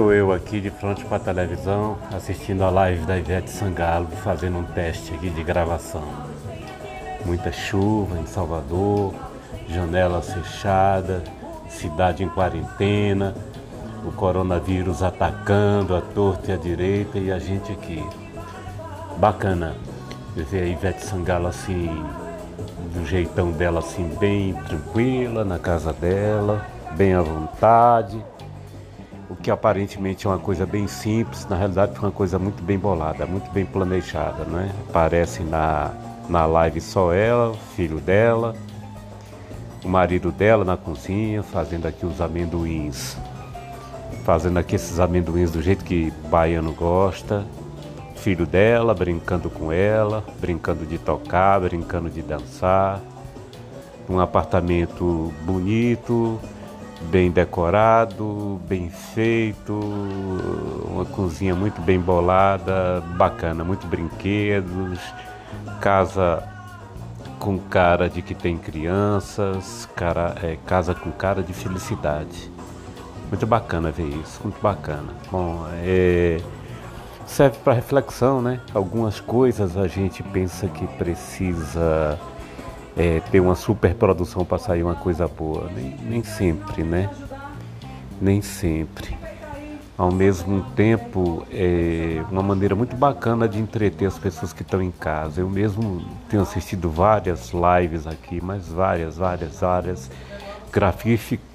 estou 0.00 0.14
eu 0.14 0.32
aqui 0.32 0.62
de 0.62 0.70
frente 0.70 1.04
para 1.04 1.18
a 1.18 1.20
televisão, 1.20 1.98
assistindo 2.10 2.64
a 2.64 2.70
live 2.70 3.04
da 3.04 3.18
Ivete 3.18 3.50
Sangalo, 3.50 4.06
fazendo 4.24 4.56
um 4.56 4.64
teste 4.64 5.12
aqui 5.12 5.28
de 5.28 5.44
gravação. 5.44 6.02
Muita 7.26 7.52
chuva 7.52 8.18
em 8.18 8.24
Salvador, 8.24 9.12
janelas 9.68 10.32
fechadas, 10.32 11.22
cidade 11.68 12.24
em 12.24 12.30
quarentena, 12.30 13.34
o 14.02 14.10
coronavírus 14.10 15.02
atacando 15.02 15.94
a 15.94 16.00
torta 16.00 16.50
e 16.50 16.54
a 16.54 16.56
direita 16.56 17.18
e 17.18 17.30
a 17.30 17.38
gente 17.38 17.70
aqui. 17.70 18.02
Bacana 19.18 19.76
ver 20.34 20.62
a 20.62 20.66
Ivete 20.66 21.04
Sangalo 21.04 21.46
assim, 21.46 21.90
do 22.94 23.04
jeitão 23.04 23.52
dela 23.52 23.80
assim, 23.80 24.16
bem 24.18 24.54
tranquila, 24.66 25.44
na 25.44 25.58
casa 25.58 25.92
dela, 25.92 26.64
bem 26.96 27.12
à 27.12 27.20
vontade 27.20 28.24
o 29.30 29.36
que 29.36 29.48
aparentemente 29.48 30.26
é 30.26 30.30
uma 30.30 30.40
coisa 30.40 30.66
bem 30.66 30.88
simples, 30.88 31.46
na 31.48 31.54
realidade 31.54 31.94
foi 31.94 32.08
uma 32.08 32.14
coisa 32.14 32.36
muito 32.36 32.64
bem 32.64 32.76
bolada, 32.76 33.24
muito 33.24 33.48
bem 33.52 33.64
planejada, 33.64 34.44
né? 34.44 34.74
Aparece 34.88 35.44
na, 35.44 35.92
na 36.28 36.44
live 36.46 36.80
só 36.80 37.12
ela, 37.12 37.50
o 37.50 37.54
filho 37.76 38.00
dela, 38.00 38.56
o 39.84 39.88
marido 39.88 40.32
dela 40.32 40.64
na 40.64 40.76
cozinha, 40.76 41.44
fazendo 41.44 41.86
aqui 41.86 42.04
os 42.04 42.20
amendoins. 42.20 43.16
Fazendo 44.24 44.58
aqui 44.58 44.74
esses 44.74 44.98
amendoins 44.98 45.52
do 45.52 45.62
jeito 45.62 45.84
que 45.84 46.12
baiano 46.28 46.72
gosta. 46.72 47.46
Filho 48.16 48.44
dela 48.44 48.92
brincando 48.94 49.48
com 49.48 49.70
ela, 49.70 50.24
brincando 50.40 50.84
de 50.84 50.98
tocar, 50.98 51.60
brincando 51.60 52.10
de 52.10 52.20
dançar. 52.20 53.00
Um 54.08 54.18
apartamento 54.18 55.32
bonito, 55.42 56.38
bem 57.02 57.30
decorado, 57.30 58.60
bem 58.68 58.90
feito, 58.90 59.72
uma 60.88 61.04
cozinha 61.04 61.54
muito 61.54 61.80
bem 61.80 61.98
bolada, 61.98 63.00
bacana, 63.16 63.64
muito 63.64 63.86
brinquedos, 63.86 65.00
casa 65.80 66.42
com 67.38 67.58
cara 67.58 68.08
de 68.08 68.20
que 68.20 68.34
tem 68.34 68.58
crianças, 68.58 69.88
cara, 69.96 70.34
é, 70.42 70.58
casa 70.66 70.94
com 70.94 71.10
cara 71.10 71.42
de 71.42 71.52
felicidade. 71.52 72.50
Muito 73.28 73.46
bacana 73.46 73.90
ver 73.90 74.08
isso, 74.08 74.40
muito 74.42 74.60
bacana. 74.60 75.14
Bom, 75.30 75.66
é, 75.82 76.38
serve 77.26 77.58
para 77.64 77.72
reflexão, 77.72 78.42
né? 78.42 78.60
Algumas 78.74 79.20
coisas 79.20 79.76
a 79.76 79.86
gente 79.86 80.22
pensa 80.22 80.68
que 80.68 80.86
precisa 80.86 82.18
é, 82.96 83.20
ter 83.20 83.40
uma 83.40 83.54
super 83.54 83.94
produção 83.94 84.44
para 84.44 84.58
sair 84.58 84.82
uma 84.82 84.94
coisa 84.94 85.26
boa. 85.26 85.70
Nem, 85.74 85.96
nem 86.02 86.24
sempre, 86.24 86.82
né? 86.82 87.10
Nem 88.20 88.42
sempre. 88.42 89.18
Ao 89.96 90.10
mesmo 90.10 90.62
tempo, 90.74 91.46
é 91.50 92.24
uma 92.30 92.42
maneira 92.42 92.74
muito 92.74 92.96
bacana 92.96 93.46
de 93.46 93.58
entreter 93.58 94.08
as 94.08 94.18
pessoas 94.18 94.52
que 94.52 94.62
estão 94.62 94.80
em 94.80 94.90
casa. 94.90 95.42
Eu 95.42 95.50
mesmo 95.50 96.02
tenho 96.28 96.42
assistido 96.42 96.88
várias 96.88 97.52
lives 97.52 98.06
aqui, 98.06 98.40
mas 98.42 98.68
várias, 98.68 99.18
várias, 99.18 99.60
várias 99.60 100.10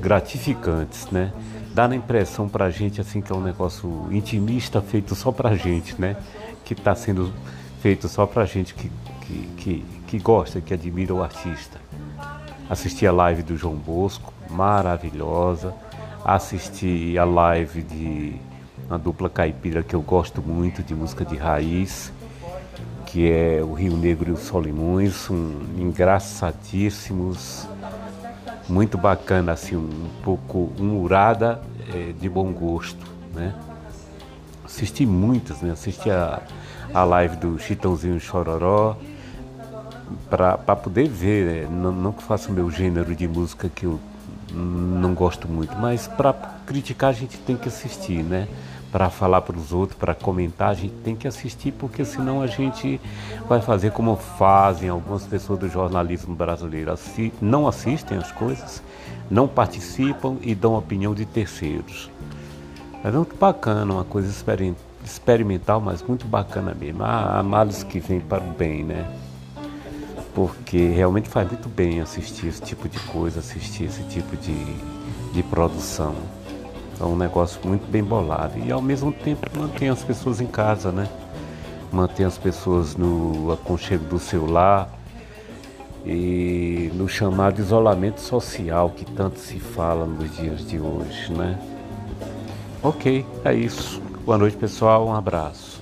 gratificantes, 0.00 1.10
né? 1.10 1.32
Dá 1.74 1.86
a 1.86 1.94
impressão 1.94 2.48
pra 2.48 2.70
gente 2.70 3.00
assim 3.00 3.20
que 3.20 3.32
é 3.32 3.34
um 3.34 3.40
negócio 3.40 4.06
intimista 4.10 4.80
feito 4.80 5.14
só 5.16 5.32
pra 5.32 5.56
gente, 5.56 6.00
né? 6.00 6.16
Que 6.64 6.74
está 6.74 6.94
sendo 6.94 7.32
feito 7.80 8.08
só 8.08 8.24
pra 8.24 8.44
gente 8.44 8.74
que 8.74 8.88
que, 9.28 9.48
que, 9.56 9.84
que 10.08 10.18
gosta, 10.18 10.60
que 10.60 10.72
admira 10.72 11.14
o 11.14 11.22
artista. 11.22 11.78
Assisti 12.68 13.06
a 13.06 13.12
live 13.12 13.42
do 13.42 13.56
João 13.58 13.74
Bosco, 13.74 14.32
maravilhosa. 14.48 15.74
Assisti 16.24 17.16
a 17.18 17.24
live 17.24 17.82
de 17.82 18.36
uma 18.88 18.98
dupla 18.98 19.28
caipira 19.28 19.82
que 19.82 19.94
eu 19.94 20.00
gosto 20.00 20.40
muito, 20.40 20.82
de 20.82 20.94
música 20.94 21.26
de 21.26 21.36
raiz, 21.36 22.10
que 23.04 23.30
é 23.30 23.62
o 23.62 23.74
Rio 23.74 23.96
Negro 23.98 24.30
e 24.30 24.32
os 24.32 24.40
Solimões, 24.40 25.28
um, 25.28 25.60
engraçadíssimos, 25.76 27.68
muito 28.66 28.96
bacana, 28.96 29.52
assim, 29.52 29.76
um 29.76 30.08
pouco 30.22 30.72
humorada, 30.78 31.60
é, 31.94 32.12
de 32.18 32.28
bom 32.30 32.50
gosto, 32.50 33.06
né? 33.34 33.54
Assisti 34.64 35.04
muitas, 35.04 35.60
né? 35.60 35.72
Assisti 35.72 36.10
a, 36.10 36.40
a 36.94 37.04
live 37.04 37.36
do 37.36 37.58
Chitãozinho 37.58 38.18
Chororó, 38.18 38.96
para 40.30 40.76
poder 40.76 41.08
ver, 41.08 41.44
né? 41.46 41.68
não, 41.70 41.92
não 41.92 42.12
que 42.12 42.22
faça 42.22 42.50
o 42.50 42.52
meu 42.52 42.70
gênero 42.70 43.14
de 43.14 43.26
música 43.26 43.68
que 43.68 43.84
eu 43.84 43.98
não 44.52 45.14
gosto 45.14 45.48
muito, 45.48 45.76
mas 45.76 46.06
para 46.06 46.32
criticar 46.66 47.10
a 47.10 47.12
gente 47.12 47.38
tem 47.38 47.56
que 47.56 47.68
assistir, 47.68 48.22
né? 48.22 48.48
Para 48.90 49.10
falar 49.10 49.42
para 49.42 49.56
os 49.56 49.70
outros, 49.70 49.98
para 49.98 50.14
comentar, 50.14 50.70
a 50.70 50.74
gente 50.74 50.94
tem 51.04 51.14
que 51.14 51.28
assistir, 51.28 51.72
porque 51.72 52.06
senão 52.06 52.40
a 52.40 52.46
gente 52.46 52.98
vai 53.46 53.60
fazer 53.60 53.92
como 53.92 54.16
fazem 54.16 54.88
algumas 54.88 55.26
pessoas 55.26 55.58
do 55.58 55.68
jornalismo 55.68 56.34
brasileiro. 56.34 56.92
Assi 56.92 57.32
não 57.40 57.68
assistem 57.68 58.16
as 58.16 58.32
coisas, 58.32 58.82
não 59.30 59.46
participam 59.46 60.36
e 60.40 60.54
dão 60.54 60.74
opinião 60.74 61.14
de 61.14 61.26
terceiros. 61.26 62.10
É 63.04 63.10
muito 63.10 63.36
bacana, 63.36 63.92
uma 63.92 64.04
coisa 64.04 64.32
experimental, 65.04 65.80
mas 65.82 66.02
muito 66.02 66.26
bacana 66.26 66.74
mesmo. 66.74 67.04
A 67.04 67.38
análise 67.38 67.84
que 67.84 68.00
vem 68.00 68.20
para 68.20 68.42
o 68.42 68.52
bem, 68.54 68.84
né? 68.84 69.06
Porque 70.38 70.86
realmente 70.90 71.28
faz 71.28 71.48
muito 71.48 71.68
bem 71.68 72.00
assistir 72.00 72.46
esse 72.46 72.62
tipo 72.62 72.88
de 72.88 72.96
coisa, 73.00 73.40
assistir 73.40 73.86
esse 73.86 74.04
tipo 74.04 74.36
de, 74.36 74.54
de 75.32 75.42
produção. 75.42 76.14
É 77.00 77.02
um 77.02 77.16
negócio 77.16 77.60
muito 77.64 77.90
bem 77.90 78.04
bolado 78.04 78.56
e 78.56 78.70
ao 78.70 78.80
mesmo 78.80 79.10
tempo 79.10 79.40
mantém 79.58 79.88
as 79.88 80.04
pessoas 80.04 80.40
em 80.40 80.46
casa, 80.46 80.92
né? 80.92 81.08
Mantém 81.90 82.24
as 82.24 82.38
pessoas 82.38 82.94
no 82.94 83.50
aconchego 83.50 84.04
do 84.04 84.20
celular 84.20 84.88
e 86.06 86.88
no 86.94 87.08
chamado 87.08 87.58
isolamento 87.58 88.20
social 88.20 88.90
que 88.90 89.04
tanto 89.04 89.40
se 89.40 89.58
fala 89.58 90.06
nos 90.06 90.36
dias 90.36 90.64
de 90.64 90.78
hoje, 90.78 91.32
né? 91.32 91.58
Ok, 92.80 93.26
é 93.44 93.52
isso. 93.52 94.00
Boa 94.24 94.38
noite, 94.38 94.56
pessoal. 94.56 95.04
Um 95.04 95.14
abraço. 95.14 95.77